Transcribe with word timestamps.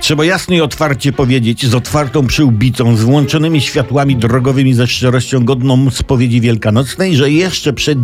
Trzeba 0.00 0.24
jasno 0.24 0.54
i 0.54 0.60
otwarcie 0.60 1.12
powiedzieć, 1.12 1.66
z 1.66 1.74
otwartą 1.74 2.26
przyłbicą, 2.26 2.96
z 2.96 3.02
włączonymi 3.02 3.60
światłami 3.60 4.16
drogowymi, 4.16 4.74
ze 4.74 4.86
szczerością 4.86 5.44
godną 5.44 5.90
spowiedzi 5.90 6.40
wielkanocnej, 6.40 7.16
że 7.16 7.30
jeszcze 7.30 7.72
przed 7.72 7.98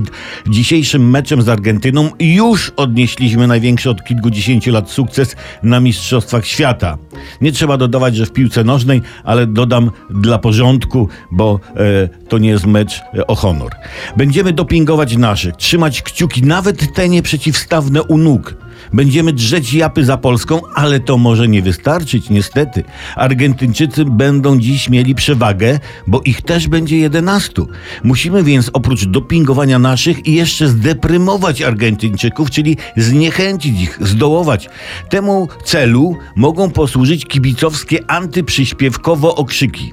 dzisiejszym 0.49 1.11
meczem 1.11 1.43
z 1.43 1.49
Argentyną 1.49 2.11
już 2.21 2.73
odnieśliśmy 2.77 3.47
największy 3.47 3.91
od 3.91 4.05
kilkudziesięciu 4.05 4.73
lat 4.73 4.91
sukces 4.91 5.37
na 5.63 5.81
Mistrzostwach 5.81 6.47
Świata. 6.47 6.99
Nie 7.41 7.53
trzeba 7.53 7.77
dodawać, 7.77 8.17
że 8.17 8.27
w 8.27 8.33
piłce 8.33 8.65
nożnej, 8.65 9.03
ale 9.25 9.47
dodam 9.47 9.91
dla 10.11 10.39
porządku, 10.39 11.09
bo 11.31 11.61
e, 11.77 12.09
to 12.29 12.39
nie 12.39 12.49
jest 12.49 12.67
mecz 12.67 13.01
e, 13.15 13.27
o 13.27 13.35
honor. 13.35 13.73
Będziemy 14.17 14.53
dopingować 14.53 15.17
naszych, 15.17 15.57
trzymać 15.57 16.03
kciuki, 16.03 16.43
nawet 16.43 16.95
te 16.95 17.09
nieprzeciwstawne 17.09 18.03
u 18.03 18.19
nóg. 18.19 18.55
Będziemy 18.93 19.33
drzeć 19.33 19.75
japy 19.75 20.05
za 20.05 20.17
Polską, 20.17 20.61
ale 20.75 21.01
to 21.01 21.19
może 21.19 21.49
nie 21.49 21.63
wystarczyć, 21.63 22.31
niestety. 22.31 22.85
Argentyńczycy 23.17 24.05
będą 24.05 24.59
dziś 24.59 24.89
mieli 24.89 25.15
przewagę, 25.15 25.79
bo 26.07 26.21
ich 26.25 26.43
też 26.43 26.69
będzie 26.69 26.97
11. 26.97 27.63
Musimy 28.05 28.43
więc 28.43 28.71
oprócz 28.73 29.05
dopingowania 29.05 29.79
naszych 29.79 30.27
i 30.27 30.35
jeszcze 30.35 30.69
zdeprymować 30.69 31.63
Argentyńczyków, 31.63 32.51
czyli 32.51 32.77
zniechęcić 32.97 33.81
ich, 33.81 33.99
zdołować. 34.01 34.69
Temu 35.09 35.49
celu 35.65 36.17
mogą 36.37 36.71
posłużyć 36.71 37.06
kibicowskie 37.27 38.11
antyprzyśpiewkowo 38.11 39.35
okrzyki. 39.35 39.93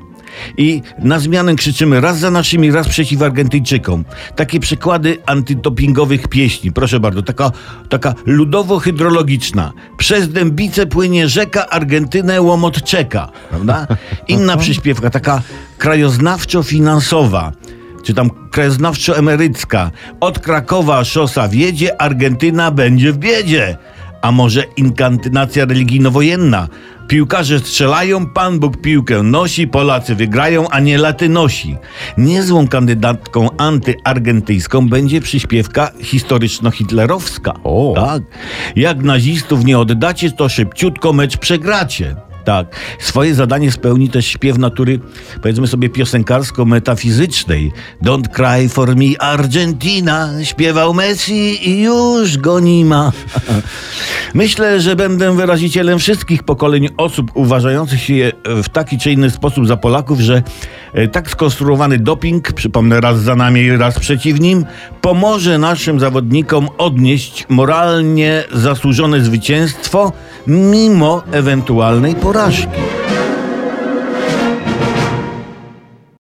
I 0.58 0.81
na 0.99 1.20
zmianę 1.20 1.55
krzyczymy 1.55 2.02
raz 2.02 2.20
za 2.20 2.31
naszymi, 2.31 2.71
raz 2.71 2.88
przeciw 2.88 3.21
Argentyńczykom. 3.21 4.05
Takie 4.35 4.59
przykłady 4.59 5.18
antydopingowych 5.26 6.27
pieśni. 6.27 6.71
Proszę 6.71 6.99
bardzo, 6.99 7.21
taka, 7.21 7.52
taka 7.90 8.13
ludowo-hydrologiczna. 8.26 9.71
Przez 9.98 10.30
Dębice 10.30 10.85
płynie 10.85 11.30
rzeka, 11.30 11.70
Argentynę 11.70 12.41
łomot 12.41 12.84
czeka. 12.84 13.30
Prawda? 13.49 13.88
Inna 14.27 14.57
przyśpiewka, 14.57 15.09
taka 15.09 15.41
krajoznawczo-finansowa 15.80 17.52
czy 18.04 18.13
tam 18.13 18.30
krajoznawczo-emerycka. 18.52 19.91
Od 20.20 20.40
Krakowa 20.40 21.04
szosa 21.04 21.48
wiedzie, 21.48 22.02
Argentyna 22.02 22.71
będzie 22.71 23.13
w 23.13 23.18
biedzie. 23.18 23.77
A 24.24 24.32
może 24.32 24.63
inkantynacja 24.77 25.66
religijno-wojenna? 25.66 26.68
Piłkarze 27.07 27.60
strzelają, 27.60 28.26
Pan 28.26 28.60
Bóg 28.60 28.82
piłkę 28.82 29.24
nosi, 29.24 29.68
Polacy 29.68 30.15
wygrają, 30.15 30.70
a 30.70 30.80
nie 30.80 30.98
latynosi. 30.98 31.76
Niezłą 32.18 32.68
kandydatką 32.68 33.49
antyargentyjską 33.57 34.90
będzie 34.90 35.21
przyśpiewka 35.21 35.91
historyczno-hitlerowska. 36.02 37.54
O. 37.63 37.93
Tak. 37.96 38.24
Jak 38.76 39.04
nazistów 39.04 39.65
nie 39.65 39.80
oddacie, 39.80 40.32
to 40.32 40.49
szybciutko 40.49 41.13
mecz 41.13 41.37
przegracie. 41.37 42.15
Tak. 42.44 42.76
Swoje 42.99 43.36
zadanie 43.36 43.72
spełni 43.72 44.10
też 44.10 44.27
śpiew 44.27 44.58
natury, 44.58 44.99
powiedzmy 45.41 45.68
sobie, 45.68 45.90
piosenkarsko-metafizycznej. 45.90 47.72
Don't 48.04 48.27
cry 48.27 48.70
for 48.70 48.96
me, 48.96 49.20
Argentina, 49.20 50.30
śpiewał 50.44 50.94
Messi 50.94 51.70
i 51.70 51.82
już 51.82 52.38
go 52.38 52.60
nie 52.60 52.86
ma. 52.86 53.12
Myślę, 54.34 54.81
że 54.81 54.95
będę 54.95 55.35
wyrazicielem 55.35 55.99
wszystkich 55.99 56.43
pokoleń 56.43 56.89
osób 56.98 57.31
uważających 57.34 58.01
się 58.01 58.31
w 58.45 58.70
taki 58.70 58.98
czy 58.98 59.12
inny 59.12 59.29
sposób 59.29 59.67
za 59.67 59.77
Polaków, 59.77 60.20
że 60.20 60.43
e, 60.93 61.07
tak 61.07 61.29
skonstruowany 61.29 61.99
doping, 61.99 62.53
przypomnę 62.53 63.01
raz 63.01 63.21
za 63.21 63.35
nami, 63.35 63.77
raz 63.77 63.99
przeciw 63.99 64.40
nim, 64.40 64.66
pomoże 65.01 65.57
naszym 65.57 66.00
zawodnikom 66.00 66.69
odnieść 66.78 67.45
moralnie 67.50 68.44
zasłużone 68.51 69.22
zwycięstwo 69.22 70.12
mimo 70.47 71.23
ewentualnej 71.31 72.16
porażki. 72.16 72.68